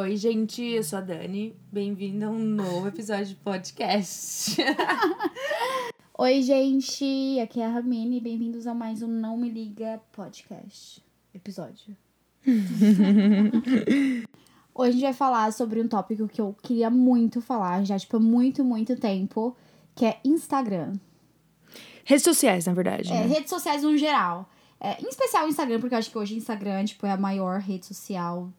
[0.00, 1.56] Oi, gente, eu sou a Dani.
[1.72, 4.54] Bem-vinda a um novo episódio de podcast.
[6.16, 8.20] Oi, gente, aqui é a Ramine.
[8.20, 11.02] Bem-vindos a mais um Não Me Liga podcast.
[11.34, 11.96] Episódio.
[14.72, 18.18] Hoje a gente vai falar sobre um tópico que eu queria muito falar, já, tipo,
[18.18, 19.56] há muito, muito tempo,
[19.96, 20.92] que é Instagram.
[22.04, 23.12] Redes sociais, na verdade.
[23.12, 23.26] É, né?
[23.26, 24.48] redes sociais no geral.
[24.78, 27.16] É, em especial o Instagram, porque eu acho que hoje o Instagram, tipo, é a
[27.16, 28.52] maior rede social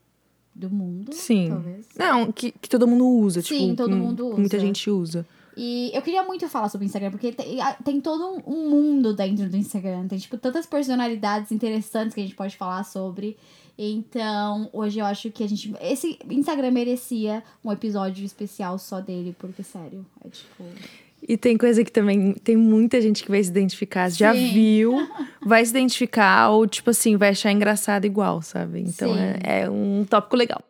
[0.54, 1.14] do mundo.
[1.14, 1.50] Sim.
[1.50, 1.88] Talvez.
[1.98, 3.76] Não, que, que todo mundo usa, Sim, tipo.
[3.76, 4.66] todo mundo Muita usa.
[4.66, 5.26] gente usa.
[5.58, 9.14] E eu queria muito falar sobre o Instagram, porque tem, tem todo um, um mundo
[9.14, 10.08] dentro do Instagram.
[10.08, 13.38] Tem, tipo, tantas personalidades interessantes que a gente pode falar sobre.
[13.78, 15.74] Então, hoje eu acho que a gente.
[15.82, 20.64] Esse Instagram merecia um episódio especial só dele, porque, sério, é tipo.
[21.28, 24.52] E tem coisa que também tem muita gente que vai se identificar, já Sim.
[24.52, 24.96] viu,
[25.46, 28.82] vai se identificar, ou tipo assim, vai achar engraçado igual, sabe?
[28.82, 30.64] Então é, é um tópico legal.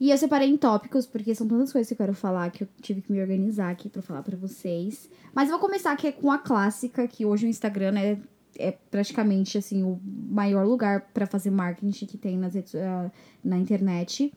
[0.00, 2.68] E eu separei em tópicos, porque são tantas coisas que eu quero falar que eu
[2.80, 5.10] tive que me organizar aqui pra falar pra vocês.
[5.34, 8.16] Mas eu vou começar aqui com a clássica, que hoje o Instagram é,
[8.56, 13.10] é praticamente assim o maior lugar pra fazer marketing que tem nas redes, ah,
[13.42, 14.32] na internet.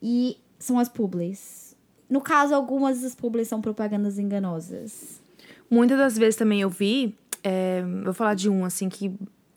[0.00, 1.61] E são as publis.
[2.12, 5.18] No caso, algumas das publis são propagandas enganosas.
[5.70, 9.10] Muitas das vezes também eu vi, é, vou falar de um assim que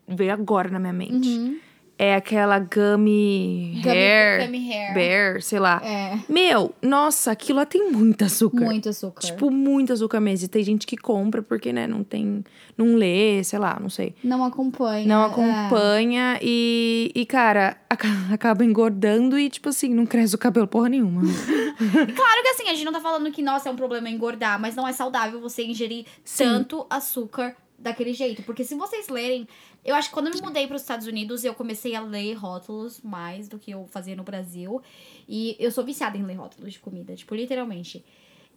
[0.07, 1.59] veio agora na minha mente.
[1.97, 4.93] É aquela gummy, hair, Gummy hair.
[4.93, 5.81] bear, sei lá.
[5.81, 8.65] É, Meu, nossa, aquilo lá tem muito açúcar.
[8.65, 9.21] muito açúcar.
[9.25, 10.45] Tipo, muito açúcar mesmo.
[10.45, 12.43] E tem gente que compra porque, né, não tem.
[12.77, 14.13] Não lê, sei lá, não sei.
[14.21, 15.07] não acompanha.
[15.07, 15.27] Não é.
[15.27, 20.89] acompanha e, e, cara, aca- acaba engordando e, tipo assim, não cresce o cabelo porra
[20.89, 21.21] nenhuma.
[21.75, 24.75] Claro que assim, a gente não tá falando que, nossa, é um problema engordar, mas
[24.75, 26.05] não é saudável você ingerir
[26.37, 28.43] tanto açúcar daquele jeito.
[28.43, 29.47] Porque se vocês lerem.
[29.83, 32.33] Eu acho que quando eu me mudei para os Estados Unidos, eu comecei a ler
[32.33, 34.81] rótulos mais do que eu fazia no Brasil.
[35.27, 38.03] E eu sou viciada em ler rótulos de comida, tipo, literalmente.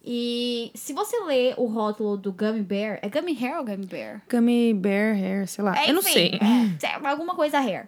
[0.03, 4.23] E se você ler o rótulo do Gummy Bear, é Gummy Hair ou Gummy Bear?
[4.29, 5.77] Gummy bear hair, sei lá.
[5.77, 6.39] É, eu não sei.
[6.81, 7.87] é, é alguma coisa hair.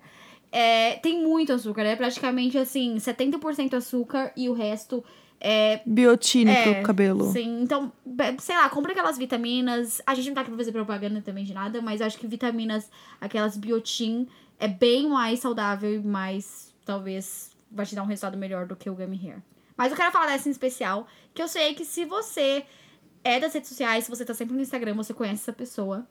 [0.52, 5.03] É, tem muito açúcar, é praticamente assim, 70% açúcar e o resto
[5.41, 7.31] é Biotina É, pro cabelo.
[7.31, 7.91] Sim, então,
[8.40, 10.02] sei lá, compra aquelas vitaminas.
[10.06, 12.28] A gente não tá aqui pra fazer propaganda também de nada, mas eu acho que
[12.28, 14.28] vitaminas, aquelas biotin,
[14.59, 18.90] é bem mais saudável e mais, talvez, vai te dar um resultado melhor do que
[18.90, 19.41] o Gummy Hair.
[19.75, 22.63] Mas eu quero falar dessa em especial, que eu sei que se você
[23.23, 26.08] é das redes sociais, se você tá sempre no Instagram, você conhece essa pessoa.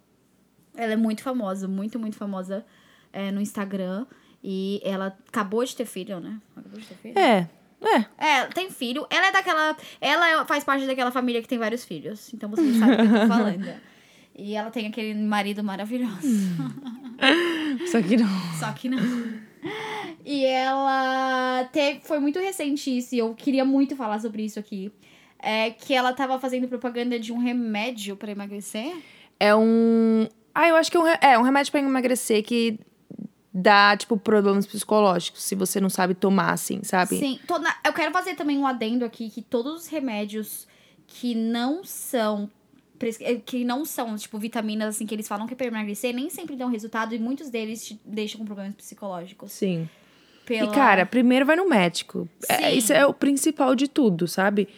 [0.75, 2.67] Ela é muito famosa, muito, muito famosa
[3.13, 4.07] é, no Instagram.
[4.43, 6.41] E ela acabou de ter filho, né?
[6.57, 7.19] Acabou de ter filho?
[7.19, 7.49] É,
[7.83, 8.07] é.
[8.19, 9.07] É, tem filho.
[9.11, 9.77] Ela é daquela.
[10.01, 12.33] Ela é- faz parte daquela família que tem vários filhos.
[12.35, 13.69] Então você sabe do que eu tô falando.
[14.37, 16.29] E ela tem aquele marido maravilhoso.
[17.91, 18.29] Só que não.
[18.59, 18.99] Só que não.
[20.25, 24.91] E ela teve, foi muito recente isso, e eu queria muito falar sobre isso aqui.
[25.39, 28.95] É que ela tava fazendo propaganda de um remédio pra emagrecer.
[29.39, 30.29] É um.
[30.55, 32.79] Ah, eu acho que é um, é um remédio pra emagrecer que
[33.53, 37.19] dá, tipo, problemas psicológicos, se você não sabe tomar, assim, sabe?
[37.19, 40.67] Sim, tô na- eu quero fazer também um adendo aqui que todos os remédios
[41.07, 42.49] que não são
[43.21, 46.29] eh, que não são, tipo, vitaminas, assim, que eles falam que é pra emagrecer, nem
[46.29, 49.53] sempre dão resultado e muitos deles te deixam com problemas psicológicos.
[49.53, 49.89] Sim.
[50.45, 50.71] Pela...
[50.71, 52.29] E, cara, primeiro vai no médico.
[52.47, 54.69] É, isso é o principal de tudo, sabe?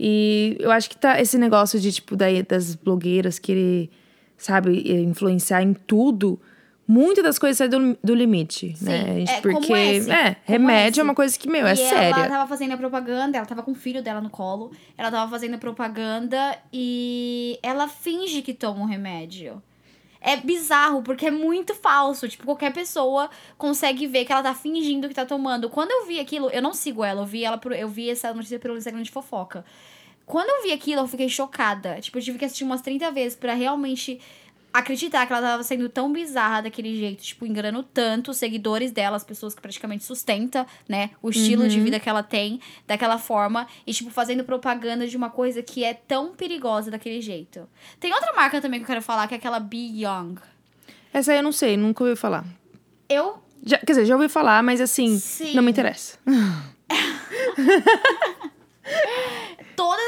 [0.00, 3.90] E eu acho que tá esse negócio de, tipo, daí, das blogueiras querer,
[4.38, 6.40] sabe, eh, influenciar em tudo.
[6.88, 8.98] Muitas das coisas saem do, do limite, né?
[9.04, 9.30] Sim, gente?
[9.32, 11.00] é, Porque, é, remédio esse.
[11.00, 12.14] é uma coisa que, meu, é e séria.
[12.14, 15.28] ela tava fazendo a propaganda, ela tava com o filho dela no colo, ela tava
[15.30, 19.60] fazendo a propaganda e ela finge que toma um remédio.
[20.20, 22.28] É bizarro, porque é muito falso.
[22.28, 25.68] Tipo, qualquer pessoa consegue ver que ela tá fingindo que tá tomando.
[25.70, 28.32] Quando eu vi aquilo, eu não sigo ela, eu vi ela por- eu vi essa
[28.34, 29.64] notícia pelo Instagram de fofoca.
[30.24, 32.00] Quando eu vi aquilo, eu fiquei chocada.
[32.00, 34.20] Tipo, eu tive que assistir umas 30 vezes pra realmente
[34.78, 39.16] acreditar que ela tava sendo tão bizarra daquele jeito, tipo, enganando tanto os seguidores dela,
[39.16, 43.66] as pessoas que praticamente sustenta, né, o estilo de vida que ela tem, daquela forma,
[43.86, 47.68] e, tipo, fazendo propaganda de uma coisa que é tão perigosa daquele jeito.
[48.00, 50.36] Tem outra marca também que eu quero falar, que é aquela Be Young.
[51.12, 52.44] Essa aí eu não sei, nunca ouvi falar.
[53.08, 55.54] Eu Já, quer dizer, já ouvi falar, mas assim, Sim.
[55.54, 56.18] não me interessa.
[59.76, 60.04] Todas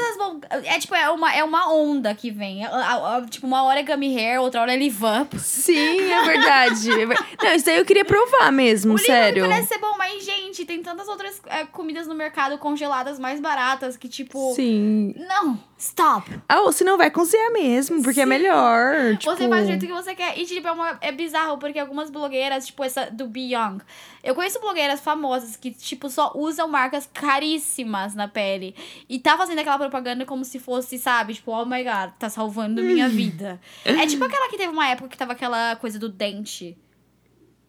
[0.49, 0.65] as.
[0.65, 2.65] É tipo, é uma, é uma onda que vem.
[2.65, 5.39] A- tipo, uma hora é Gummy Hair, outra hora é Live Up.
[5.39, 6.89] Sim, é verdade.
[6.91, 9.47] É Não, isso aí eu queria provar mesmo, O sério.
[9.47, 13.95] Parece ser bom, mas, gente, tem tantas outras é, comidas no mercado congeladas mais baratas
[13.95, 14.53] que, tipo.
[14.55, 15.13] Sim.
[15.17, 16.29] Não, Stop!
[16.49, 19.15] Ah, ou se não vai cozinhar mesmo, porque é melhor.
[19.17, 19.33] Tipo...
[19.33, 20.37] Você faz do jeito que você quer.
[20.37, 23.79] E, tipo, é, uma, é bizarro, porque algumas blogueiras, tipo essa do Be Young.
[24.21, 28.75] Eu conheço blogueiras famosas que, tipo, só usam marcas caríssimas na pele.
[29.07, 31.35] E tá fazendo aquela propaganda como se fosse, sabe?
[31.35, 33.57] Tipo, oh my god, tá salvando minha vida.
[33.85, 36.77] é tipo aquela que teve uma época que tava aquela coisa do dente.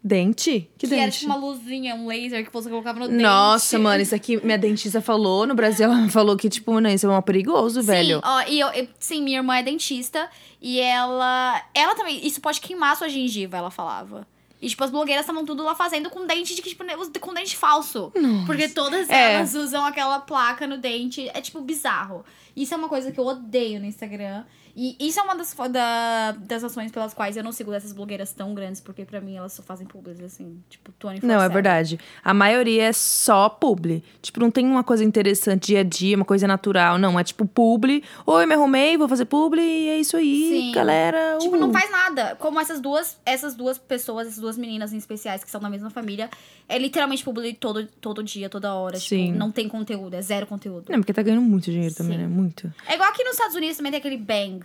[0.03, 0.71] Dente?
[0.79, 1.19] Que, Que, era dente?
[1.21, 3.23] tipo uma luzinha, um laser que você colocava no dente.
[3.23, 5.47] Nossa, mano, isso aqui minha dentista falou.
[5.47, 8.17] No Brasil, ela falou que, tipo, não, isso é mó perigoso, velho.
[8.17, 10.29] Sim, ó, e eu, eu- sim, minha irmã é dentista
[10.61, 11.63] e ela.
[11.75, 12.27] Ela também.
[12.27, 14.27] Isso pode queimar sua gengiva, ela falava.
[14.63, 16.85] E, tipo, as blogueiras estavam tudo lá fazendo com dente de tipo,
[17.21, 18.13] com dente falso.
[18.47, 19.35] Porque todas É.
[19.35, 21.29] elas usam aquela placa no dente.
[21.33, 22.25] É, tipo, bizarro.
[22.57, 24.45] Isso é uma coisa que eu odeio no Instagram.
[24.83, 28.33] E isso é uma das, da, das ações pelas quais eu não sigo dessas blogueiras
[28.33, 32.01] tão grandes, porque pra mim elas só fazem publis, assim, tipo, 24 Não, é verdade.
[32.25, 34.03] A maioria é só publi.
[34.23, 36.97] Tipo, não tem uma coisa interessante dia a dia, uma coisa natural.
[36.97, 38.03] Não, é tipo publi.
[38.25, 40.73] Oi, me arrumei, vou fazer publi e é isso aí, Sim.
[40.73, 41.37] galera.
[41.39, 41.61] Tipo, uh.
[41.61, 42.35] não faz nada.
[42.37, 45.91] Como essas duas, essas duas pessoas, essas duas meninas em especiais que são da mesma
[45.91, 46.31] família,
[46.67, 48.99] é literalmente publi todo, todo dia, toda hora.
[48.99, 49.27] Sim.
[49.27, 50.87] Tipo, não tem conteúdo, é zero conteúdo.
[50.89, 52.23] Não, porque tá ganhando muito dinheiro também, Sim.
[52.23, 52.29] né?
[52.29, 52.73] Muito.
[52.87, 54.65] É igual aqui nos Estados Unidos também tem aquele Bang,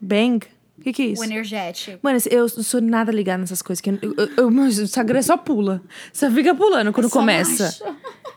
[0.00, 0.46] Bang?
[0.78, 1.22] O que, que é isso?
[1.22, 1.98] o energético.
[2.02, 3.80] Mano, eu não sou nada ligada nessas coisas.
[3.80, 5.82] Que eu, eu, eu- meu Instagram só pula.
[6.12, 7.74] Só fica pulando quando começa.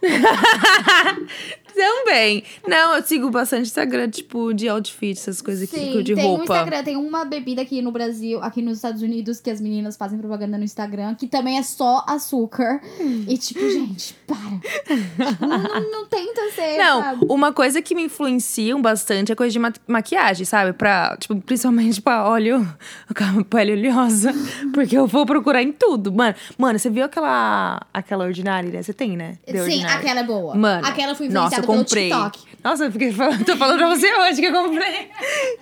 [1.80, 2.44] Também.
[2.68, 6.28] Não, eu sigo bastante Instagram, tipo, de outfit, essas coisas aqui, Sim, de tem um
[6.28, 6.44] roupa.
[6.44, 10.20] Instagram, tem uma bebida aqui no Brasil, aqui nos Estados Unidos, que as meninas fazem
[10.20, 12.82] propaganda no Instagram, que também é só açúcar.
[13.28, 14.38] E tipo, gente, para.
[14.38, 17.26] Tipo, não, não, tenta ser, Não, sabe?
[17.30, 20.74] uma coisa que me influenciam bastante é coisa de ma- maquiagem, sabe?
[20.74, 22.68] Pra, tipo, principalmente pra óleo,
[23.50, 24.34] pele oleosa.
[24.74, 26.12] Porque eu vou procurar em tudo.
[26.12, 28.82] Mano, mano, você viu aquela, aquela ordinária, né?
[28.84, 29.38] Você tem, né?
[29.46, 29.98] The Sim, Ordinary.
[29.98, 30.56] aquela é boa.
[30.56, 32.10] Mano, aquela foi nossa, influenciada eu pelo comprei.
[32.10, 32.40] TikTok.
[32.64, 35.10] Nossa, eu fiquei falando, tô falando pra você hoje que eu comprei.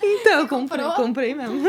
[0.01, 1.62] Então, eu comprei, comprei mesmo.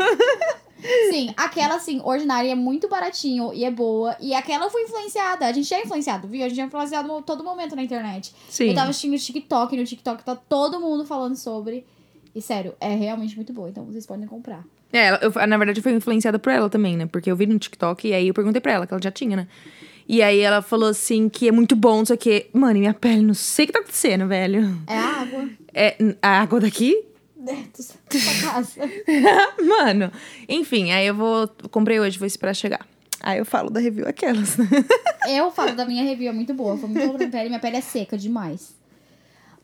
[1.10, 4.16] Sim, aquela, assim, ordinária é muito baratinho e é boa.
[4.20, 5.46] E aquela foi influenciada.
[5.46, 6.44] A gente é influenciado, viu?
[6.44, 8.32] A gente é influenciado todo momento na internet.
[8.48, 8.68] Sim.
[8.68, 11.84] Eu tava assistindo o TikTok, no TikTok tá todo mundo falando sobre.
[12.34, 13.68] E sério, é realmente muito boa.
[13.68, 14.64] Então vocês podem comprar.
[14.92, 17.06] É, eu, na verdade, eu fui influenciada por ela também, né?
[17.06, 19.36] Porque eu vi no TikTok e aí eu perguntei pra ela, que ela já tinha,
[19.36, 19.48] né?
[20.08, 23.22] E aí ela falou assim que é muito bom, só que, mano, e minha pele,
[23.22, 24.80] não sei o que tá acontecendo, velho.
[24.86, 27.04] É a água É a água daqui?
[27.36, 28.80] dentro da sua casa.
[29.64, 30.12] mano.
[30.48, 31.48] Enfim, aí eu vou.
[31.70, 32.86] Comprei hoje, vou esperar chegar.
[33.20, 34.56] Aí eu falo da review aquelas.
[35.28, 36.76] Eu falo da minha review, é muito boa.
[36.78, 37.48] Foi muito boa pra minha pele.
[37.48, 38.74] Minha pele é seca demais.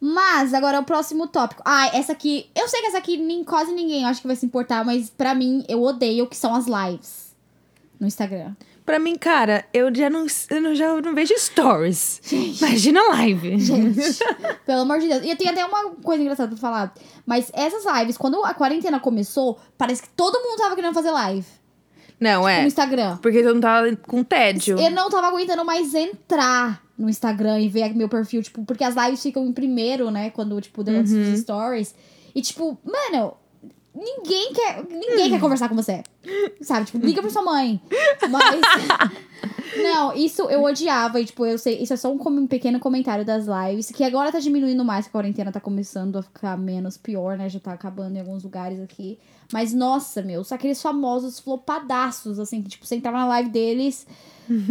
[0.01, 1.63] Mas, agora o próximo tópico.
[1.65, 2.51] Ah, essa aqui.
[2.55, 5.35] Eu sei que essa aqui nem, quase ninguém acho que vai se importar, mas pra
[5.35, 7.35] mim, eu odeio que são as lives
[7.99, 8.55] no Instagram.
[8.85, 12.21] Pra mim, cara, eu já não, eu não- já não vejo stories.
[12.31, 13.59] Imagina live.
[13.59, 14.01] Gente,
[14.67, 15.25] pelo amor de Deus.
[15.25, 16.95] E eu tenho até uma coisa engraçada pra falar.
[17.27, 21.47] Mas essas lives, quando a quarentena começou, parece que todo mundo tava querendo fazer live
[22.21, 22.65] Não, no é.
[22.67, 23.17] Instagram.
[23.19, 24.79] Porque todo mundo tava com tédio.
[24.79, 28.95] Eu não tava aguentando mais entrar no Instagram e ver meu perfil, tipo, porque as
[28.95, 30.31] lives ficam em primeiro, né?
[30.31, 31.03] Quando, tipo, deu Uhum.
[31.33, 31.95] os stories.
[32.35, 33.35] E, tipo, mano,
[33.95, 34.85] ninguém quer.
[34.91, 36.03] Ninguém quer conversar com você.
[36.61, 36.87] Sabe?
[36.87, 37.81] Tipo, liga pra sua mãe.
[38.31, 38.61] Mas.
[39.83, 41.21] não, isso eu odiava.
[41.21, 41.83] E, tipo, eu sei.
[41.83, 43.91] Isso é só um, um pequeno comentário das lives.
[43.91, 47.49] Que agora tá diminuindo mais, que a quarentena tá começando a ficar menos pior, né?
[47.49, 49.19] Já tá acabando em alguns lugares aqui.
[49.53, 54.07] Mas, nossa, meu, só aqueles famosos flopadaços, assim, que, tipo, você entrava na live deles,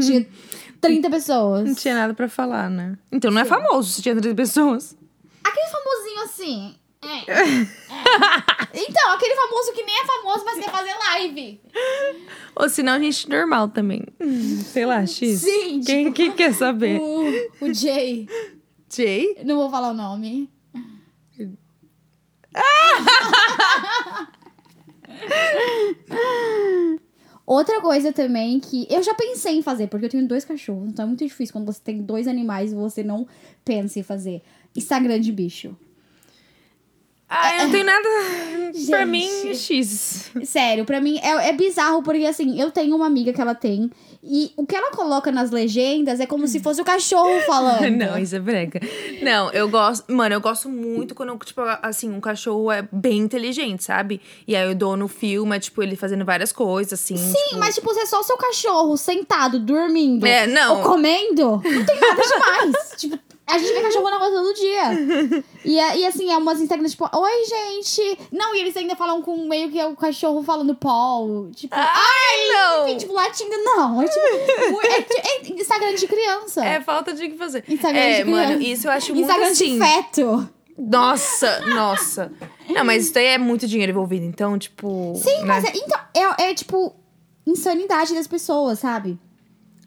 [0.01, 0.27] tinha
[0.81, 1.65] 30 pessoas.
[1.67, 2.97] Não tinha nada pra falar, né?
[3.11, 3.49] Então não é Sim.
[3.49, 4.97] famoso se tinha três pessoas.
[5.43, 6.75] Aquele famosinho assim.
[7.03, 7.67] é,
[9.03, 11.59] Então, aquele famoso que nem é famoso, mas quer fazer live.
[12.55, 14.01] Ou senão, gente normal também.
[14.71, 15.41] Sei lá, X.
[15.41, 17.01] Sim, Quem, quem quer saber?
[17.01, 18.29] O, o Jay.
[18.89, 19.35] Jay?
[19.43, 20.49] Não vou falar o nome.
[27.45, 31.03] Outra coisa também que eu já pensei em fazer, porque eu tenho dois cachorros, então
[31.03, 33.27] é muito difícil quando você tem dois animais e você não
[33.65, 34.41] pensa em fazer.
[34.73, 35.75] Instagram de bicho.
[37.29, 38.07] Ah, eu não tenho nada.
[38.89, 39.05] pra Gente.
[39.07, 40.31] mim, X.
[40.43, 43.89] Sério, pra mim é, é bizarro, porque assim, eu tenho uma amiga que ela tem,
[44.23, 47.89] e o que ela coloca nas legendas é como se fosse o cachorro falando.
[47.97, 48.79] Não, isso é brega.
[49.21, 50.11] Não, eu gosto.
[50.13, 54.21] Mano, eu gosto muito quando, tipo, assim, um cachorro é bem inteligente, sabe?
[54.47, 57.17] E aí o dono filma, tipo, ele fazendo várias coisas, assim.
[57.17, 60.77] Sim, mas tipo, se é só o seu cachorro sentado, dormindo, É, não.
[60.77, 62.93] ou comendo, não tem nada demais.
[62.97, 65.43] tipo, a gente vê cachorro na rua todo dia.
[65.65, 68.19] E, é- e assim, é umas Instagrams, tipo, oi, gente.
[68.33, 71.51] Não, e eles ainda falam com meio que é o cachorro falando Paul.
[71.55, 72.85] Tipo, Ai, não!
[72.85, 74.01] enfim, tipo, latindo, não.
[74.01, 76.65] É tipo, é, é Instagram de criança.
[76.65, 77.63] É falta de o que fazer.
[77.69, 78.49] Instagram é, de criança.
[78.49, 79.79] mano, isso eu acho muito Instagram assim.
[79.79, 80.49] de feto.
[80.77, 82.31] Nossa, nossa.
[82.67, 85.13] Não, mas isso daí é muito dinheiro envolvido, então, tipo.
[85.15, 85.45] Sim, né?
[85.45, 86.93] mas é, então, é, é tipo
[87.47, 89.17] insanidade das pessoas, sabe?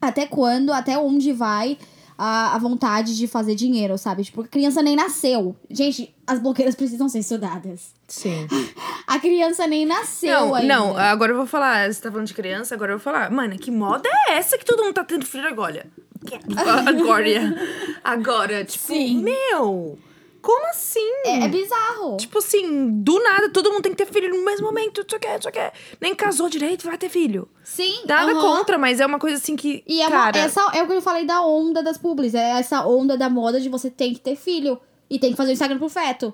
[0.01, 1.77] Até quando, até onde vai
[2.17, 4.23] a, a vontade de fazer dinheiro, sabe?
[4.23, 5.55] Tipo, a criança nem nasceu.
[5.69, 7.93] Gente, as blogueiras precisam ser estudadas.
[8.07, 8.47] Sim.
[9.07, 10.75] A criança nem nasceu Não, ainda.
[10.75, 11.91] não, agora eu vou falar.
[11.91, 13.31] Você tá falando de criança, agora eu vou falar.
[13.31, 15.85] Mano, que moda é essa que todo mundo tá tendo filho agora?
[16.85, 17.55] Agora.
[18.03, 19.23] Agora, tipo, Sim.
[19.23, 19.97] meu.
[20.41, 21.11] Como assim?
[21.25, 22.17] É, é bizarro.
[22.17, 25.17] Tipo assim, do nada, todo mundo tem que ter filho no mesmo momento, não sei
[25.17, 25.71] o que, não sei o que.
[25.99, 27.49] Nem casou direito, vai ter filho.
[27.63, 28.03] Sim.
[28.07, 28.41] Nada aham.
[28.41, 29.83] contra, mas é uma coisa assim que.
[29.87, 32.33] E é, uma, cara, essa, é o que eu falei da onda das publis.
[32.33, 34.79] É essa onda da moda de você tem que ter filho.
[35.09, 36.33] E tem que fazer o Instagram pro feto.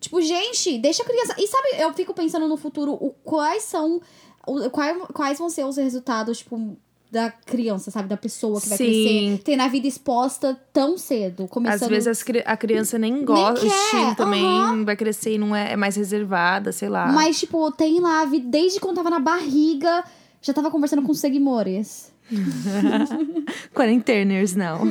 [0.00, 1.34] Tipo, gente, deixa a criança.
[1.38, 4.00] E sabe, eu fico pensando no futuro o quais são.
[4.46, 6.76] O, quais, quais vão ser os resultados, tipo,
[7.10, 8.08] da criança, sabe?
[8.08, 8.84] Da pessoa que vai Sim.
[8.84, 9.42] crescer.
[9.44, 11.48] Tendo a vida exposta tão cedo.
[11.48, 11.82] Começando.
[11.82, 14.84] Às vezes a criança nem gosta, quer, o estilo também aham.
[14.84, 17.10] vai crescer e não é, é mais reservada, sei lá.
[17.12, 18.24] Mas, tipo, tem lá.
[18.24, 20.04] Desde quando tava na barriga.
[20.42, 22.10] Já tava conversando com seguidores.
[23.74, 24.80] Quarenteners, não.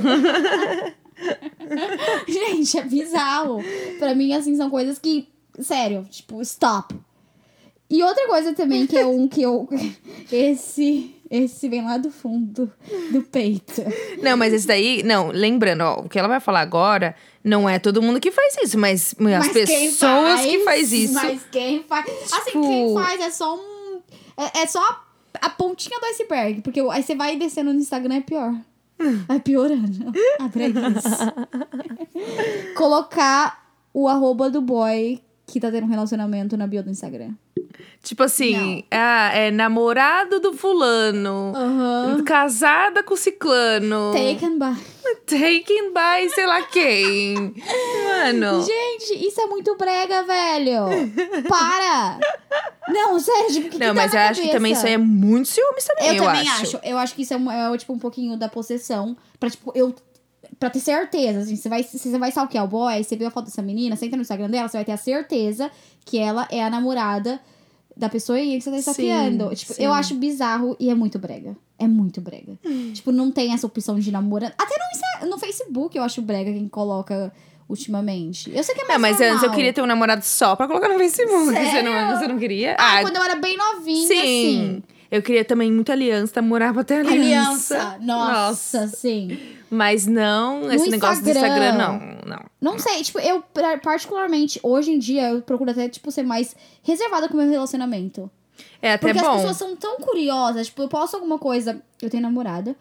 [2.27, 3.63] Gente, é bizarro.
[3.97, 5.27] pra mim, assim, são coisas que.
[5.59, 6.95] Sério, tipo, stop.
[7.89, 9.67] E outra coisa também que é um que eu.
[10.31, 11.15] Esse.
[11.29, 12.71] Esse vem lá do fundo
[13.11, 13.83] do peito.
[14.21, 17.77] Não, mas esse daí, não, lembrando, ó, o que ela vai falar agora não é
[17.77, 21.13] todo mundo que faz isso, mas, as Mas quem pessoas que faz isso.
[21.13, 22.07] Mas quem faz.
[22.33, 23.99] Assim, Tipo- quem faz é só um.
[24.35, 25.03] É, é só a,
[25.41, 26.61] a pontinha do iceberg.
[26.61, 28.55] Porque aí você vai descendo no Instagram é pior.
[29.29, 30.11] Vai piorando.
[30.51, 31.95] Pra isso.
[32.75, 37.31] Colocar o arroba do boy que tá tendo um relacionamento na bio do Instagram.
[38.03, 42.23] Tipo assim, ah, é namorado do fulano, Aham.
[42.23, 44.81] casada com o ciclano, Taken by.
[45.25, 47.53] taken by sei lá quem.
[48.05, 50.85] Mano, Gente, isso é muito brega, velho.
[51.47, 52.19] Para!
[52.87, 54.93] Não, sério, tipo, que não, que mas tá eu na acho que também isso aí
[54.93, 56.79] é muito ciúmes também, Eu, eu, também acho.
[56.83, 59.15] Eu acho que isso é, é, tipo um pouquinho da possessão.
[59.39, 59.93] Pra, tipo, eu.
[60.59, 61.39] Pra ter certeza.
[61.39, 63.95] Assim, você vai, você vai stalkear o boy, aí você vê a foto dessa menina,
[63.95, 65.71] você entra no Instagram dela, você vai ter a certeza
[66.05, 67.39] que ela é a namorada
[67.95, 69.55] da pessoa que você tá stalkeando.
[69.55, 69.83] Tipo, sim.
[69.83, 71.55] eu acho bizarro e é muito brega.
[71.77, 72.57] É muito brega.
[72.93, 74.53] tipo, não tem essa opção de namorando.
[74.57, 74.75] Até
[75.21, 77.31] no, no Facebook eu acho brega quem coloca
[77.69, 78.51] ultimamente.
[78.53, 80.67] Eu sei que é mais Não, mas antes eu queria ter um namorado só pra
[80.67, 81.53] colocar no Facebook.
[81.53, 82.75] Você não, você não queria?
[82.79, 84.17] Ah, quando eu era bem novinha, sim.
[84.17, 84.83] assim.
[85.11, 86.41] Eu queria também muita aliança,
[86.73, 87.75] pra ter aliança.
[87.75, 87.97] Aliança.
[87.99, 89.37] Nossa, sim.
[89.69, 91.71] Mas não, esse negócio do Instagram.
[91.71, 92.45] Instagram, não, não.
[92.59, 93.43] Não sei, tipo, eu
[93.81, 98.29] particularmente, hoje em dia, eu procuro até, tipo, ser mais reservada com o meu relacionamento.
[98.81, 99.29] É até Porque bom.
[99.29, 102.75] as pessoas são tão curiosas, tipo, eu posto alguma coisa, eu tenho namorada,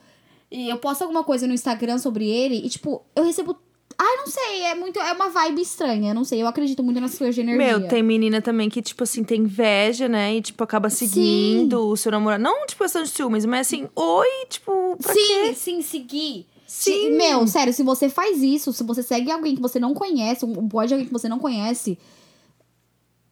[0.50, 3.57] e eu posto alguma coisa no Instagram sobre ele, e tipo, eu recebo.
[4.00, 4.99] Ah, não sei, é muito.
[5.00, 7.78] É uma vibe estranha, não sei, eu acredito muito nas suas de energia.
[7.78, 10.37] Meu, tem menina também que, tipo assim, tem inveja, né?
[10.37, 12.42] E, tipo, acaba seguindo o seu namorado.
[12.42, 15.54] Não, tipo, questão de ciúmes, mas assim, oi, tipo, pra sim, quê?
[15.54, 16.47] sim, seguir.
[16.69, 17.17] Sim.
[17.17, 20.53] Meu, sério, se você faz isso, se você segue alguém que você não conhece, um
[20.53, 21.99] boy de alguém que você não conhece,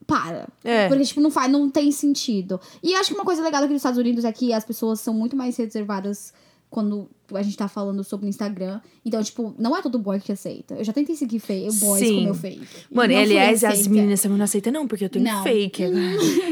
[0.07, 0.49] para.
[0.65, 0.89] É.
[0.89, 2.59] Porque, tipo, não, faz, não tem sentido.
[2.83, 5.01] E eu acho que uma coisa legal aqui nos Estados Unidos é que as pessoas
[5.01, 6.33] são muito mais reservadas
[6.69, 8.81] quando a gente tá falando sobre o Instagram.
[9.05, 10.75] Então, tipo, não é todo boy que aceita.
[10.75, 12.15] Eu já tentei seguir fake, boys Sim.
[12.17, 12.67] com meu fake.
[12.91, 15.43] Mano, e aliás, as meninas também não aceitam, não, porque eu tenho Não.
[15.43, 16.05] fake agora.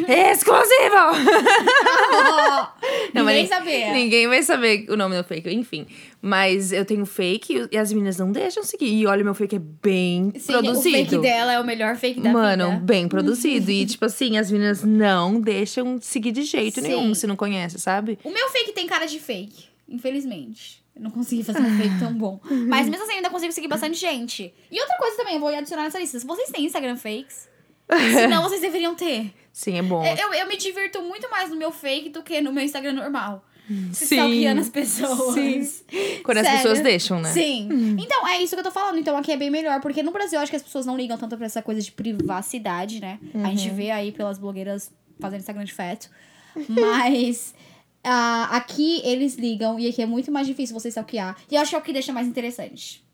[0.33, 0.95] Exclusivo!
[3.13, 3.93] Não, Ninguém sabia.
[3.93, 5.87] Ninguém vai saber o nome do fake, enfim.
[6.21, 8.87] Mas eu tenho fake e as meninas não deixam seguir.
[8.93, 10.79] E olha, meu fake é bem Sim, produzido.
[10.79, 12.81] o fake dela é o melhor fake da Mano, vida.
[12.81, 13.71] bem produzido.
[13.71, 16.89] e, tipo assim, as meninas não deixam seguir de jeito Sim.
[16.89, 18.19] nenhum, se não conhece, sabe?
[18.25, 20.83] O meu fake tem cara de fake, infelizmente.
[20.95, 22.41] Eu não consegui fazer um fake tão bom.
[22.69, 24.55] Mas mesmo assim, ainda consigo seguir bastante gente.
[24.71, 26.19] E outra coisa também, eu vou adicionar nessa lista.
[26.19, 27.49] Se vocês têm Instagram fakes,
[28.13, 29.33] senão vocês deveriam ter.
[29.53, 30.05] Sim, é bom.
[30.05, 33.45] Eu, eu me divirto muito mais no meu fake do que no meu Instagram normal.
[33.93, 35.35] Se stalkeando as pessoas.
[35.35, 36.21] Sim.
[36.23, 36.61] Quando as Sério?
[36.63, 37.33] pessoas deixam, né?
[37.33, 37.97] Sim.
[37.99, 38.99] Então, é isso que eu tô falando.
[38.99, 39.81] Então, aqui é bem melhor.
[39.81, 41.91] Porque no Brasil, eu acho que as pessoas não ligam tanto pra essa coisa de
[41.91, 43.19] privacidade, né?
[43.43, 43.75] A gente Uhum.
[43.75, 46.11] vê aí pelas blogueiras fazendo Instagram de feto.
[46.69, 47.55] Mas...
[48.05, 51.37] ah, aqui eles ligam e aqui é muito mais difícil você stalkear.
[51.51, 53.05] E eu acho que é o que deixa mais interessante.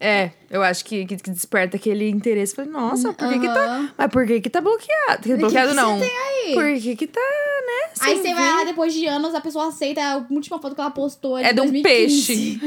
[0.00, 2.54] É, eu acho que, que, que desperta aquele interesse.
[2.54, 3.94] Falei, nossa, por que que tá...
[3.96, 5.22] Mas por que que tá bloqueado?
[5.22, 5.98] que bloqueado que não.
[5.98, 6.54] tem aí?
[6.54, 7.20] Por que que tá,
[7.66, 7.90] né?
[8.00, 10.80] Aí sem você vai lá, depois de anos, a pessoa aceita a última foto que
[10.80, 11.38] ela postou.
[11.38, 11.82] É de um 2015.
[11.82, 12.60] peixe.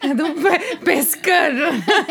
[0.04, 1.60] É de um pe- pescando.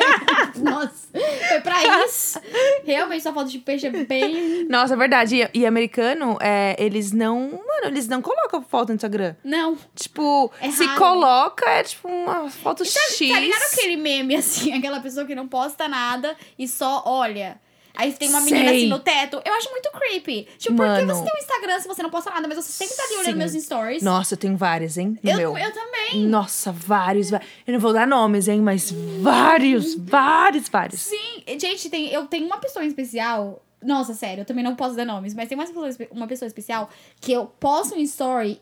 [0.58, 1.08] Nossa,
[1.50, 1.76] foi pra
[2.06, 2.40] isso.
[2.86, 4.66] Realmente, sua foto de peixe é bem.
[4.68, 5.36] Nossa, é verdade.
[5.54, 7.50] E, e americano, é, eles não.
[7.52, 9.36] Mano, eles não colocam foto no Instagram.
[9.44, 9.78] Não.
[9.96, 11.00] Tipo, É se raro.
[11.00, 13.30] coloca, é tipo uma foto X.
[13.30, 17.60] Tá ligado aquele meme, assim, aquela pessoa que não posta nada e só olha.
[17.96, 18.78] Aí tem uma menina Sei.
[18.78, 19.40] assim no teto.
[19.46, 20.48] Eu acho muito creepy.
[20.58, 21.14] Tipo, por que Mano.
[21.16, 23.26] você tem um Instagram se você não posta nada, mas você sempre tá ali olhando
[23.34, 23.38] Sim.
[23.54, 24.02] meus stories?
[24.04, 25.18] Nossa, eu tenho várias, hein?
[25.22, 25.58] No eu, meu.
[25.58, 26.26] eu também.
[26.26, 28.62] Nossa, vários, va- Eu não vou dar nomes, hein?
[28.62, 31.02] Mas vários, vários, vários.
[31.02, 33.64] Sim, gente, tem, eu tenho uma pessoa em especial.
[33.82, 36.90] Nossa, sério, eu também não posso dar nomes, mas tem uma pessoa, uma pessoa especial
[37.20, 38.62] que eu posto um story.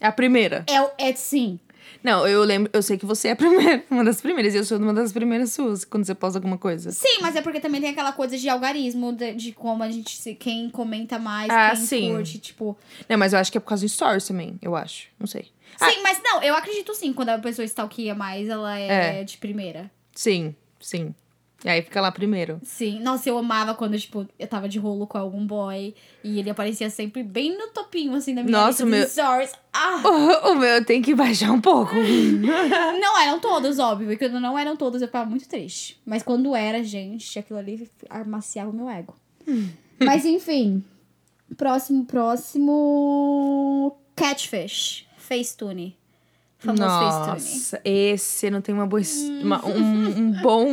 [0.00, 0.64] É a primeira.
[0.68, 1.60] É, o- é sim.
[2.02, 4.54] Não, eu lembro, eu sei que você é a primeira, uma das primeiras.
[4.54, 6.90] E eu sou uma das primeiras suas, quando você posta alguma coisa.
[6.92, 10.16] Sim, mas é porque também tem aquela coisa de algarismo, de, de como a gente
[10.16, 10.34] se.
[10.34, 12.08] Quem comenta mais, Ah, quem sim.
[12.10, 12.76] curte, tipo.
[13.08, 15.08] Não, mas eu acho que é por causa do stories também, eu acho.
[15.18, 15.46] Não sei.
[15.80, 19.38] Ah, Sim, mas não, eu acredito sim, quando a pessoa stalkeia mais, ela é, de
[19.38, 19.90] primeira.
[20.14, 21.14] sim, sim.
[21.62, 22.60] E aí fica lá primeiro.
[22.62, 23.00] Sim.
[23.00, 26.90] Nossa, eu amava quando, tipo, eu tava de rolo com algum boy e ele aparecia
[26.90, 29.52] sempre bem no topinho, assim, da minha Nossa, lista meu- de stories.
[29.72, 30.02] Ah!
[30.04, 31.94] O, o meu tem que baixar um pouco.
[33.00, 34.12] Não eram todos, óbvio.
[34.12, 35.98] E quando não eram todos, eu ficava muito triste.
[36.04, 39.14] Mas quando era, gente, aquilo ali amaciava o meu ego.
[39.98, 40.84] Mas enfim.
[41.56, 43.96] Próximo, próximo.
[44.16, 45.06] Catfish.
[45.16, 45.96] Facetune.
[46.64, 46.82] Famoso.
[46.82, 49.00] Nossa, esse não tem uma boa.
[49.00, 50.66] his- uma- um, um bom.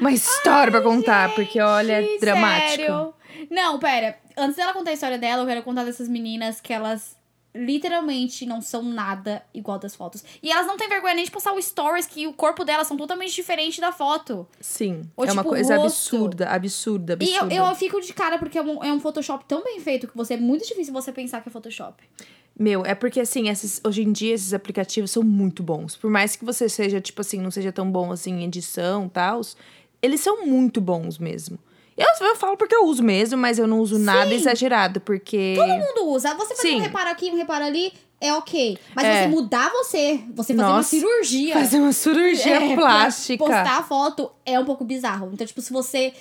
[0.00, 2.76] Uma história pra contar, porque olha, é Gente, dramático.
[2.76, 3.14] Sério?
[3.50, 4.16] Não, pera.
[4.36, 7.16] Antes dela contar a história dela, eu quero contar dessas meninas que elas
[7.54, 10.22] literalmente não são nada igual das fotos.
[10.42, 12.96] E elas não têm vergonha nem de postar o stories que o corpo delas são
[12.98, 14.46] totalmente diferente da foto.
[14.60, 15.08] Sim.
[15.16, 15.86] Ou é uma tipo, coisa rosto.
[16.16, 17.54] absurda, absurda, E eu, absurda.
[17.54, 20.34] eu fico de cara porque é um, é um Photoshop tão bem feito que você
[20.34, 22.02] é muito difícil você pensar que é Photoshop.
[22.58, 25.94] Meu, é porque assim, esses, hoje em dia esses aplicativos são muito bons.
[25.94, 29.10] Por mais que você seja, tipo assim, não seja tão bom assim em edição e
[29.10, 29.40] tal,
[30.00, 31.58] eles são muito bons mesmo.
[31.96, 34.36] Eu, eu falo porque eu uso mesmo, mas eu não uso nada Sim.
[34.36, 35.54] exagerado, porque.
[35.56, 36.34] Todo mundo usa.
[36.34, 36.76] Você fazer Sim.
[36.76, 38.78] um reparo aqui, um reparo ali, é ok.
[38.94, 39.22] Mas É.
[39.22, 41.54] você mudar você, você fazer uma Nossa, cirurgia.
[41.54, 43.42] Fazer uma cirurgia é, plástica.
[43.42, 45.30] Postar a foto é um pouco bizarro.
[45.32, 46.12] Então, tipo, se você.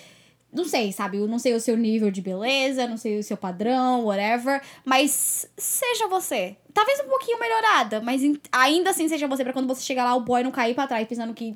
[0.55, 1.17] Não sei, sabe?
[1.17, 4.61] Eu não sei o seu nível de beleza, não sei o seu padrão, whatever.
[4.85, 6.55] Mas seja você.
[6.73, 8.21] Talvez um pouquinho melhorada, mas
[8.51, 11.07] ainda assim seja você, pra quando você chegar lá, o boy não cair pra trás
[11.07, 11.55] pensando que.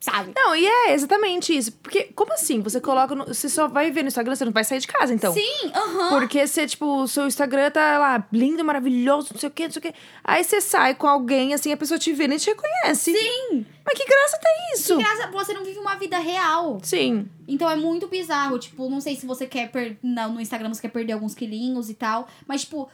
[0.00, 0.32] Sabe?
[0.34, 1.72] Não, e é exatamente isso.
[1.72, 2.62] Porque, como assim?
[2.62, 3.14] Você coloca.
[3.14, 5.30] No, você só vai ver no Instagram, você não vai sair de casa, então.
[5.34, 6.08] Sim, aham.
[6.08, 9.72] Porque você, tipo, o seu Instagram tá lá, lindo, maravilhoso, não sei o quê, não
[9.72, 9.94] sei o quê.
[10.24, 13.12] Aí você sai com alguém, assim, a pessoa te vê nem te reconhece.
[13.12, 13.66] Sim.
[13.90, 14.96] Mas que graça tem isso?
[14.98, 16.78] Graças você não vive uma vida real.
[16.80, 17.28] Sim.
[17.48, 18.56] Então é muito bizarro.
[18.56, 19.70] Tipo, não sei se você quer.
[19.72, 19.96] Per...
[20.00, 22.28] Não, no Instagram você quer perder alguns quilinhos e tal.
[22.46, 22.88] Mas, tipo,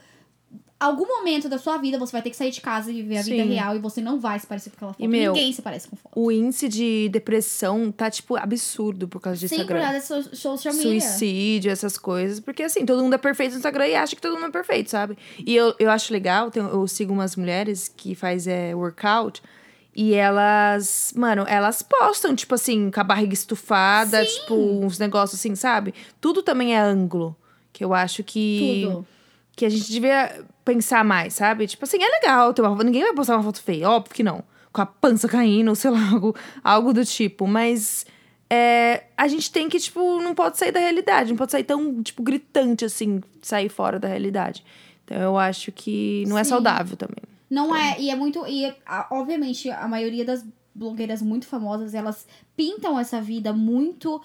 [0.79, 3.21] algum momento da sua vida você vai ter que sair de casa e viver a
[3.21, 3.49] vida Sim.
[3.49, 5.03] real e você não vai se parecer com aquela foto.
[5.03, 6.11] E, meu, Ninguém se parece com foto.
[6.15, 9.81] O índice de depressão tá, tipo, absurdo por causa de Sim, por Instagram.
[9.81, 10.99] causa dessa social media.
[10.99, 12.39] Suicídio, essas coisas.
[12.39, 14.89] Porque, assim, todo mundo é perfeito no Instagram e acha que todo mundo é perfeito,
[14.89, 15.15] sabe?
[15.45, 19.43] E eu, eu acho legal, eu sigo umas mulheres que faz é, workout.
[19.99, 24.31] E elas, mano, elas postam, tipo assim, com a barriga estufada, Sim.
[24.31, 25.91] tipo, uns negócios assim, sabe?
[26.21, 27.35] Tudo também é ângulo.
[27.73, 28.83] Que eu acho que.
[28.85, 29.07] Tudo.
[29.55, 31.65] que a gente devia pensar mais, sabe?
[31.65, 34.43] Tipo assim, é legal ter uma Ninguém vai postar uma foto feia, óbvio que não.
[34.71, 37.47] Com a pança caindo, sei lá, algo, algo do tipo.
[37.47, 38.05] Mas
[38.51, 41.31] é, a gente tem que, tipo, não pode sair da realidade.
[41.31, 44.63] Não pode sair tão, tipo, gritante assim, sair fora da realidade.
[45.05, 46.51] Então eu acho que não é Sim.
[46.51, 47.36] saudável também.
[47.49, 48.45] Não é, e é muito.
[48.47, 54.21] E a- obviamente, a maioria das blogueiras muito famosas, elas pintam essa vida muito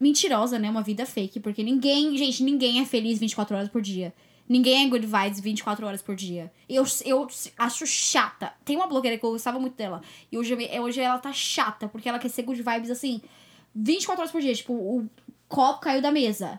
[0.00, 0.70] mentirosa, né?
[0.70, 1.40] Uma vida fake.
[1.40, 4.14] Porque ninguém, gente, ninguém é feliz 24 horas por dia.
[4.48, 6.50] Ninguém é good vibes 24 horas por dia.
[6.68, 7.26] Eu, eu
[7.58, 8.52] acho chata.
[8.64, 10.00] Tem uma blogueira que eu gostava muito dela.
[10.32, 13.20] E hoje, hoje ela tá chata, porque ela quer ser good vibes assim,
[13.74, 14.54] 24 horas por dia.
[14.54, 15.06] Tipo, o
[15.48, 16.58] copo caiu da mesa.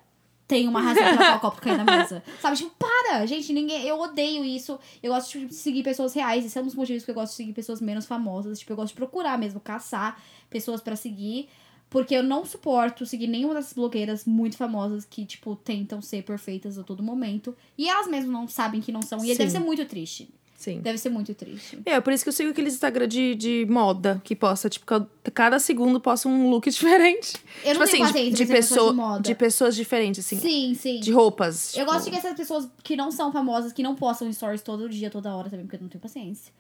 [0.50, 2.24] Tem uma razão pela qual o copo caiu da mesa.
[2.42, 2.58] Sabe?
[2.58, 3.24] Tipo, para!
[3.28, 3.86] Gente, ninguém.
[3.86, 4.80] Eu odeio isso.
[5.02, 6.44] Eu gosto tipo, de seguir pessoas reais.
[6.44, 8.58] Esse é um dos motivos que eu gosto de seguir pessoas menos famosas.
[8.58, 11.50] Tipo, eu gosto de procurar mesmo, caçar pessoas pra seguir.
[11.88, 16.80] Porque eu não suporto seguir nenhuma dessas blogueiras muito famosas que, tipo, tentam ser perfeitas
[16.80, 17.56] a todo momento.
[17.78, 19.24] E elas mesmas não sabem que não são.
[19.24, 20.34] E deve ser muito triste.
[20.60, 20.82] Sim.
[20.82, 21.80] Deve ser muito triste.
[21.86, 25.08] É, por isso que eu sigo aqueles Instagram de, de moda que posta, tipo, ca-
[25.34, 27.38] cada segundo posta um look diferente.
[27.64, 29.22] Eu não tipo tenho assim, de, de, ser pessoa pessoa, de moda.
[29.22, 30.38] de pessoas diferentes, assim.
[30.38, 31.00] Sim, sim.
[31.00, 31.74] De roupas.
[31.76, 34.62] Eu tipo, gosto de que essas pessoas que não são famosas, que não postam stories
[34.62, 36.52] todo dia, toda hora também, porque eu não tenho paciência.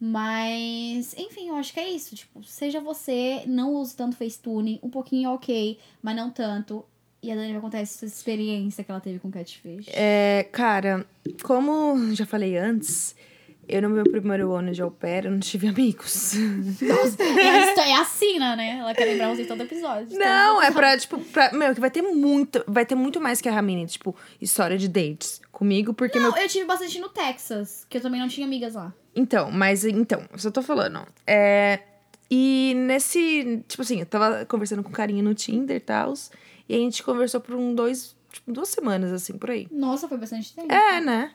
[0.00, 2.14] Mas, enfim, eu acho que é isso.
[2.16, 6.84] Tipo, seja você, não use tanto Facetune, um pouquinho ok, mas não tanto.
[7.22, 9.86] E a Dani vai contar essa experiência que ela teve com catfish.
[9.88, 11.06] É, cara,
[11.44, 13.14] como já falei antes,
[13.68, 16.34] eu no meu primeiro ano de au pair, eu não tive amigos.
[16.34, 18.78] Nossa, é, é assim, né?
[18.80, 20.18] Ela quer lembrar vocês todo episódio.
[20.18, 23.48] Não, é pra, tipo, pra, meu, que vai ter muito, vai ter muito mais que
[23.48, 26.42] a Ramini, tipo, história de dates comigo, porque Não, meu...
[26.42, 28.92] eu tive bastante no Texas, que eu também não tinha amigas lá.
[29.14, 31.80] Então, mas, então, só tô falando, é...
[32.34, 36.14] E nesse, tipo assim, eu tava conversando com um carinha no Tinder e tal,
[36.66, 39.68] e a gente conversou por um, dois, tipo, duas semanas, assim, por aí.
[39.70, 40.72] Nossa, foi bastante tempo.
[40.72, 41.32] É, né?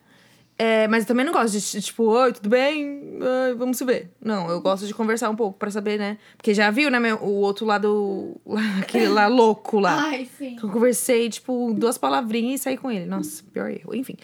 [0.60, 3.20] É, mas eu também não gosto de, tipo, oi, tudo bem?
[3.22, 4.10] Ai, vamos se ver.
[4.20, 6.18] Não, eu gosto de conversar um pouco pra saber, né?
[6.36, 10.06] Porque já viu, né, meu, o outro lado, lá, aquele lá louco lá.
[10.06, 10.56] Ai, sim.
[10.56, 13.06] Que eu conversei, tipo, duas palavrinhas e saí com ele.
[13.06, 13.94] Nossa, pior erro.
[13.94, 14.16] Enfim.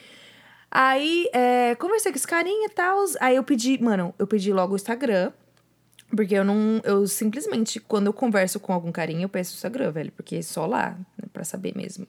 [0.72, 3.06] Aí, é, conversei com esse carinha e tal.
[3.20, 5.32] Aí eu pedi, mano, eu pedi logo o Instagram.
[6.16, 6.82] Porque eu não.
[6.84, 10.12] Eu simplesmente, quando eu converso com algum carinha, eu peço o Instagram, velho.
[10.12, 12.08] Porque é só lá, né, pra saber mesmo.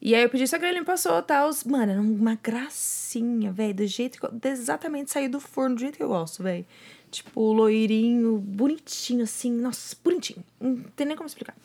[0.00, 1.50] E aí eu pedi o Instagram, ele me passou tal.
[1.66, 3.74] Mano, era uma gracinha, velho.
[3.74, 4.30] Do jeito que eu.
[4.52, 6.64] Exatamente saiu do forno, do jeito que eu gosto, velho.
[7.10, 9.50] Tipo, loirinho, bonitinho, assim.
[9.52, 10.44] Nossa, bonitinho.
[10.60, 11.56] Não tem nem como explicar.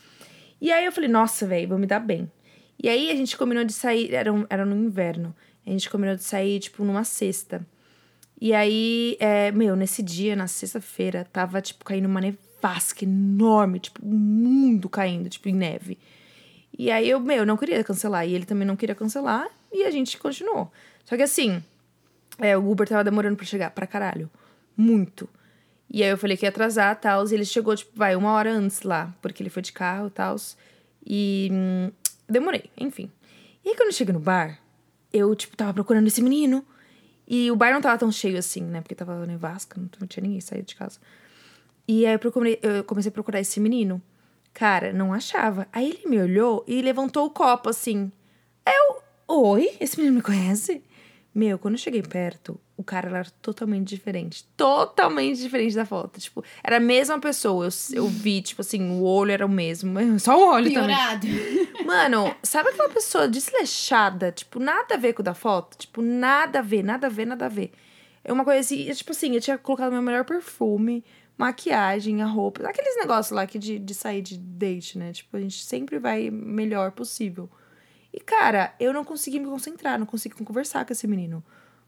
[0.59, 2.31] E aí eu falei, nossa, velho, vou me dar bem.
[2.81, 5.35] E aí a gente combinou de sair, era, um- era no inverno.
[5.65, 7.65] A gente combinou de sair, tipo, numa sexta.
[8.41, 14.03] E aí, é, meu, nesse dia, na sexta-feira, tava, tipo, caindo uma nevasca enorme, tipo,
[14.05, 15.97] o mundo caindo, tipo, em neve.
[16.77, 18.27] E aí eu, meu, não queria cancelar.
[18.27, 19.47] E ele também não queria cancelar.
[19.71, 20.71] E a gente continuou.
[21.05, 21.63] Só que assim,
[22.39, 24.29] é, o Uber tava demorando pra chegar, pra caralho.
[24.75, 25.29] Muito.
[25.89, 27.27] E aí eu falei que ia atrasar, tal.
[27.27, 29.13] E ele chegou, tipo, vai, uma hora antes lá.
[29.21, 30.35] Porque ele foi de carro, tal.
[31.05, 31.91] E hum,
[32.27, 33.11] demorei, enfim.
[33.63, 34.59] E aí quando eu cheguei no bar,
[35.11, 36.65] eu, tipo, tava procurando esse menino.
[37.27, 38.81] E o bar não tava tão cheio assim, né?
[38.81, 40.99] Porque tava nevasca, não tinha ninguém saído de casa.
[41.87, 44.01] E aí eu, procurei, eu comecei a procurar esse menino.
[44.53, 45.67] Cara, não achava.
[45.73, 48.11] Aí ele me olhou e levantou o copo assim.
[48.65, 50.83] Eu, oi, esse menino me conhece?
[51.33, 54.43] Meu, quando eu cheguei perto, o cara era totalmente diferente.
[54.55, 56.19] Totalmente diferente da foto.
[56.19, 57.65] Tipo, era a mesma pessoa.
[57.65, 59.97] Eu, eu vi, tipo assim, o olho era o mesmo.
[60.19, 60.95] Só o olho também.
[60.95, 61.27] Piorado.
[61.83, 64.31] Mano, sabe aquela pessoa desleixada?
[64.31, 65.75] Tipo, nada a ver com o da foto?
[65.75, 67.71] Tipo, nada a ver, nada a ver, nada a ver.
[68.23, 71.03] É uma coisa assim, tipo assim, eu tinha colocado meu melhor perfume,
[71.37, 75.11] maquiagem, a roupa, aqueles negócios lá que de, de sair de date, né?
[75.11, 77.49] Tipo, a gente sempre vai melhor possível.
[78.13, 81.43] E, cara, eu não consegui me concentrar, não consegui conversar com esse menino.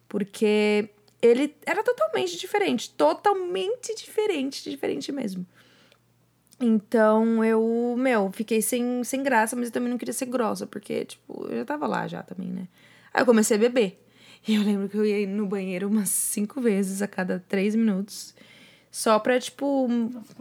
[0.09, 0.89] Porque
[1.21, 2.89] ele era totalmente diferente.
[2.91, 5.45] Totalmente diferente, diferente mesmo.
[6.59, 11.03] Então eu, meu, fiquei sem, sem graça, mas eu também não queria ser grossa, porque,
[11.05, 12.67] tipo, eu já tava lá já também, né?
[13.13, 14.01] Aí eu comecei a beber.
[14.47, 18.35] E eu lembro que eu ia no banheiro umas cinco vezes a cada três minutos.
[18.95, 19.89] Só pra, tipo,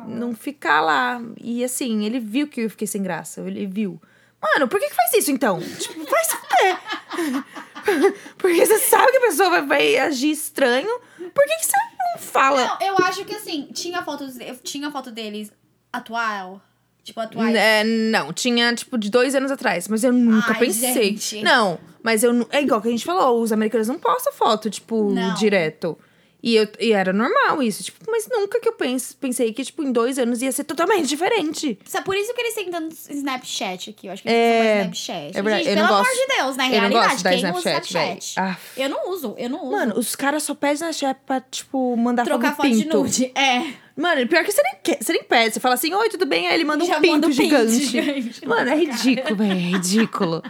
[0.06, 1.20] não ficar lá.
[1.40, 3.40] E assim, ele viu que eu fiquei sem graça.
[3.40, 4.00] Ele viu.
[4.40, 5.58] Mano, por que, que faz isso então?
[5.58, 8.14] tipo, faz fuder.
[8.38, 11.00] Porque você sabe que a pessoa vai, vai agir estranho.
[11.18, 12.64] Por que, que você não fala?
[12.64, 15.50] Não, eu acho que assim, tinha fotos, eu tinha foto deles
[15.92, 16.62] atual.
[17.02, 17.56] Tipo, atuais.
[17.56, 21.16] É, não, tinha tipo de dois anos atrás, mas eu nunca Ai, pensei.
[21.16, 21.42] gente.
[21.42, 25.10] Não, mas eu é igual que a gente falou, os americanos não postam foto, tipo,
[25.10, 25.34] Não.
[25.34, 25.98] direto.
[26.46, 29.82] E, eu, e era normal isso, tipo, mas nunca que eu pense, pensei que, tipo,
[29.82, 31.78] em dois anos ia ser totalmente diferente.
[31.86, 34.08] Só por isso que eles têm tanto Snapchat aqui.
[34.08, 35.38] Eu acho que É, eles usam mais Snapchat.
[35.38, 37.30] é verdade, Gente, eu não pelo gosto- amor de Deus, na eu não gosto da
[37.30, 38.34] quem usa Snapchat, Snapchat?
[38.36, 38.44] véi.
[38.46, 38.56] Ah.
[38.76, 39.70] Eu não uso, eu não uso.
[39.72, 43.32] Mano, os caras só pedem na chat pra, tipo, mandar Trocar foto foto de nude.
[43.34, 43.72] É.
[43.96, 45.54] Mano, pior que você nem, quer, você nem pede.
[45.54, 46.46] Você fala assim, oi, tudo bem?
[46.48, 47.86] Aí ele manda um pinto manda um pinto gigante.
[47.86, 48.46] gigante.
[48.46, 49.50] Mano, é ridículo, velho.
[49.52, 50.42] É ridículo.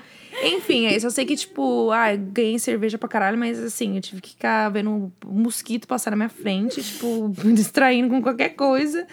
[0.42, 4.20] Enfim, aí só sei que, tipo, ah, ganhei cerveja pra caralho, mas assim, eu tive
[4.20, 9.06] que ficar vendo um mosquito passar na minha frente, tipo, me distraindo com qualquer coisa.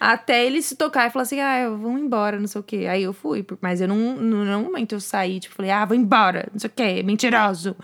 [0.00, 2.86] Até ele se tocar e falar assim, ah, vamos embora, não sei o quê.
[2.88, 6.48] Aí eu fui, mas eu não, no momento eu saí, tipo, falei, ah, vou embora,
[6.52, 7.74] não sei o quê, mentiroso.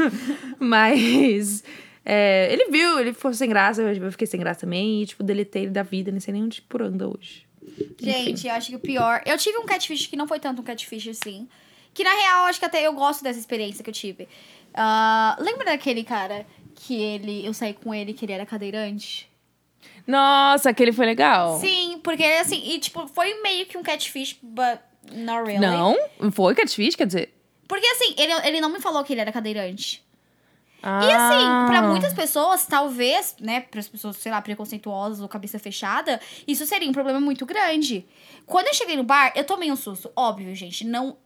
[0.60, 1.64] mas
[2.04, 5.62] é, ele viu, ele ficou sem graça, eu fiquei sem graça também, e, tipo, deletei
[5.62, 7.46] ele da vida, nem sei nem onde por anda hoje.
[7.98, 9.22] Gente, eu acho que o pior.
[9.26, 11.48] Eu tive um catfish que não foi tanto um catfish assim.
[11.96, 14.28] Que na real, acho que até eu gosto dessa experiência que eu tive.
[14.74, 17.44] Ah, lembra daquele cara que ele.
[17.46, 19.26] Eu saí com ele que ele era cadeirante?
[20.06, 21.58] Nossa, aquele foi legal.
[21.58, 24.78] Sim, porque assim, e tipo, foi meio que um catfish, but
[25.10, 25.58] not really.
[25.58, 25.96] Não?
[26.32, 27.34] Foi catfish, quer dizer?
[27.66, 30.04] Porque assim, ele, ele não me falou que ele era cadeirante.
[30.82, 31.00] Ah.
[31.02, 35.58] E assim, pra muitas pessoas, talvez, né, para as pessoas, sei lá, preconceituosas ou cabeça
[35.58, 38.06] fechada, isso seria um problema muito grande.
[38.44, 40.12] Quando eu cheguei no bar, eu tomei um susto.
[40.14, 41.16] Óbvio, gente, não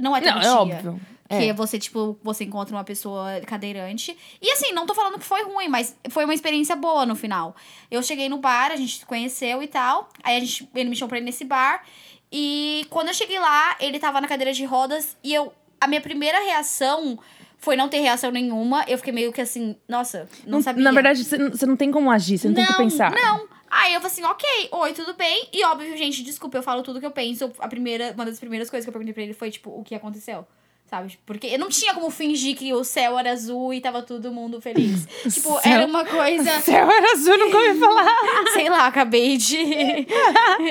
[0.00, 1.00] não é todo Não, é óbvio.
[1.28, 1.52] Que É.
[1.52, 4.16] você, tipo, você encontra uma pessoa cadeirante.
[4.42, 7.54] E assim, não tô falando que foi ruim, mas foi uma experiência boa no final.
[7.88, 10.08] Eu cheguei no bar, a gente se conheceu e tal.
[10.24, 11.84] Aí a gente, ele me chamou pra ir nesse bar.
[12.32, 15.52] E quando eu cheguei lá, ele tava na cadeira de rodas e eu.
[15.80, 17.18] A minha primeira reação
[17.60, 18.84] foi não ter reação nenhuma.
[18.88, 20.82] Eu fiquei meio que assim, nossa, não, sabia.
[20.82, 23.12] Na verdade, você não- não tem como agir, você não, tem que pensar.
[23.12, 23.46] Não.
[23.70, 25.48] Aí eu falei assim, ok, oi, tudo bem?
[25.52, 27.52] E óbvio, gente, desculpa, eu falo tudo que eu penso.
[27.60, 29.94] A primeira, uma das primeiras coisas que eu perguntei pra ele foi, tipo, o que
[29.94, 30.44] aconteceu?
[30.86, 31.16] Sabe?
[31.24, 34.60] Porque eu não tinha como fingir que o céu era azul e tava todo mundo
[34.60, 35.06] feliz.
[35.32, 36.50] tipo, Céu- era uma coisa.
[36.62, 38.16] Céu era azul, nunca ouvi falar.
[38.52, 39.56] Sei lá, acabei de.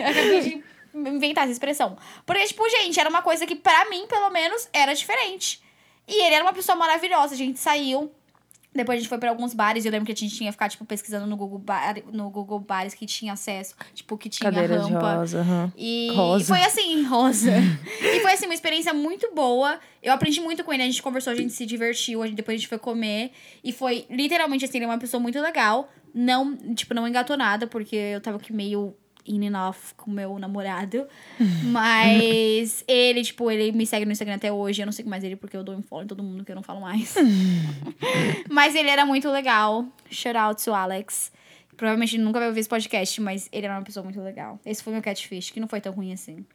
[0.06, 1.98] acabei de inventar essa expressão.
[2.26, 5.62] Porque, tipo, gente, era uma coisa que, pra mim, pelo menos, era diferente.
[6.10, 7.34] E ele era uma pessoa maravilhosa.
[7.36, 8.12] A gente saiu.
[8.74, 9.84] Depois a gente foi pra alguns bares.
[9.84, 12.60] Eu lembro que a gente tinha que ficar, tipo, pesquisando no Google, Bar, no Google
[12.60, 13.76] Bares que tinha acesso.
[13.96, 15.16] Tipo, que tinha Cadeira de rampa.
[15.16, 15.74] rosa, aham.
[15.76, 16.46] E Rosa.
[16.46, 17.52] foi assim, rosa.
[18.00, 19.80] e foi assim, uma experiência muito boa.
[20.04, 22.56] Eu aprendi muito com ele, a gente conversou, a gente se divertiu, a gente, depois
[22.56, 23.32] a gente foi comer.
[23.64, 25.90] E foi literalmente assim, ele é uma pessoa muito legal.
[26.14, 30.38] Não, tipo, não engatou nada, porque eu tava aqui meio in and off com meu
[30.40, 31.08] namorado.
[31.66, 34.82] Mas ele, tipo, ele me segue no Instagram até hoje.
[34.82, 36.56] Eu não sigo mais ele porque eu dou um follow em todo mundo que eu
[36.56, 37.16] não falo mais.
[38.50, 39.86] mas ele era muito legal.
[40.10, 41.32] Shout out to Alex.
[41.76, 44.60] Provavelmente nunca vai ouvir esse podcast, mas ele era uma pessoa muito legal.
[44.66, 46.46] Esse foi meu catfish, que não foi tão ruim assim.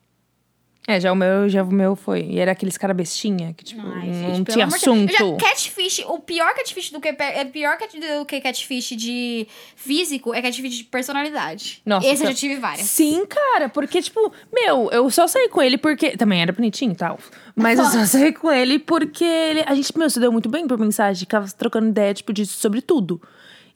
[0.87, 2.21] É, já o meu, já o meu foi.
[2.23, 5.13] E era aqueles cara bestinha, que, tipo, Ai, não gente, pelo tinha de assunto.
[5.19, 10.35] Eu já, catfish, o pior catfish do que, é pior do que catfish de físico
[10.35, 11.81] é catfish de personalidade.
[11.87, 12.87] Nossa, Esse eu já tive várias.
[12.87, 16.17] Sim, cara, porque, tipo, meu, eu só saí com ele porque.
[16.19, 17.19] Também era bonitinho e tal.
[17.57, 20.67] Mas eu só saí com ele porque ele- a gente, meu, se deu muito bem
[20.67, 23.23] por mensagem, ficava trocando ideia, tipo, de, sobre tudo.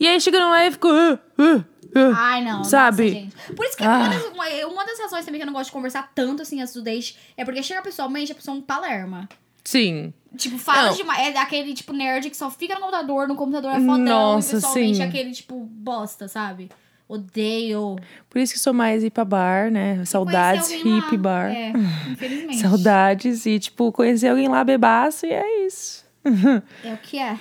[0.01, 0.93] E aí chegando lá e ficou.
[0.93, 2.13] "Ah, ah, ah".
[2.17, 2.63] Ai, não.
[2.65, 3.31] Sabe?
[3.37, 3.53] nossa.
[3.55, 3.97] Por isso que Ah.
[3.97, 6.63] uma, das, uma, uma das razões também que eu não gosto de conversar tanto assim
[6.65, 9.29] do date é porque chega pessoalmente, a pessoa é um palerma.
[9.65, 10.13] Sim.
[10.37, 10.95] Tipo, fala Não.
[10.97, 11.35] demais.
[11.35, 13.99] É aquele, tipo, nerd que só fica no computador, no computador é fodão.
[13.99, 15.03] Nossa, e pessoalmente sim.
[15.03, 16.71] é aquele, tipo, bosta, sabe?
[17.09, 17.97] Odeio.
[18.29, 20.05] Por isso que sou mais ir pra bar, né?
[20.05, 21.51] Saudades, hip bar.
[21.51, 21.73] É,
[22.11, 22.59] infelizmente.
[22.61, 26.07] Saudades e, tipo, conhecer alguém lá bebaço e é isso.
[26.85, 27.39] É o que é.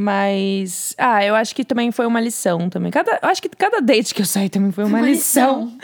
[0.00, 2.90] Mas, ah, eu acho que também foi uma lição também.
[2.90, 5.76] Cada, eu acho que cada date que eu saí também foi uma, lição.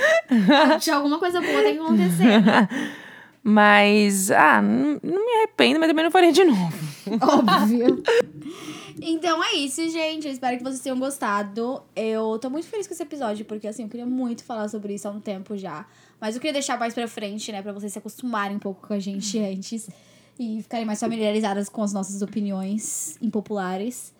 [0.81, 2.43] De alguma coisa boa tem que acontecer.
[3.45, 6.73] Mas, ah, não, não me arrependo, mas também não faria de novo.
[7.23, 8.03] Óbvio.
[9.01, 10.27] Então é isso, gente.
[10.27, 11.81] Eu espero que vocês tenham gostado.
[11.95, 15.07] Eu tô muito feliz com esse episódio, porque assim, eu queria muito falar sobre isso
[15.07, 15.87] há um tempo já.
[16.21, 17.63] Mas eu queria deixar mais pra frente, né?
[17.63, 19.89] Pra vocês se acostumarem um pouco com a gente antes.
[20.39, 24.13] E ficarem mais familiarizadas com as nossas opiniões impopulares.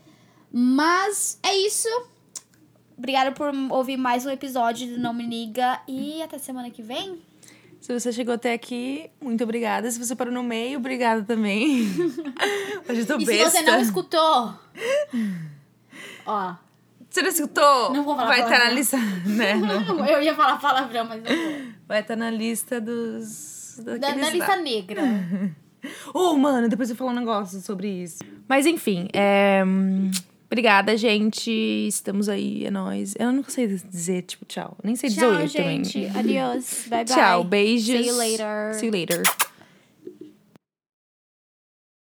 [0.51, 1.89] Mas é isso.
[2.97, 5.81] Obrigada por ouvir mais um episódio do Não Me Liga.
[5.87, 7.21] E até semana que vem.
[7.81, 9.91] Se você chegou até aqui, muito obrigada.
[9.91, 11.83] Se você parou no meio, obrigada também.
[12.89, 13.51] Hoje eu tô E besta.
[13.51, 14.55] se você não escutou,
[16.25, 16.55] ó.
[17.11, 17.93] Você não escutou?
[17.93, 18.75] Não vou falar Vai estar na palavrão.
[18.79, 19.55] lista, né?
[19.61, 20.07] Não.
[20.07, 21.73] Eu ia falar palavrão, mas não vou.
[21.87, 23.79] Vai estar na lista dos...
[24.01, 24.57] Da, lista lá.
[24.57, 25.03] negra.
[26.15, 28.19] Oh, mano, depois eu falo um negócio sobre isso.
[28.49, 29.63] Mas enfim, é...
[30.47, 31.51] Obrigada, gente.
[31.51, 33.15] Estamos aí, é nóis.
[33.19, 34.77] Eu não sei dizer, tipo, tchau.
[34.83, 35.85] Nem sei dizer Tchau, oi também.
[35.85, 36.17] gente.
[36.17, 36.87] Adiós.
[36.89, 37.17] Bye, bye.
[37.17, 37.87] Tchau, beijos.
[37.87, 38.75] See you later.
[38.75, 39.23] See you later.